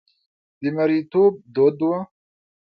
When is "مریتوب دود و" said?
0.77-1.91